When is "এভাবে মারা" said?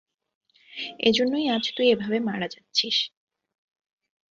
1.89-2.47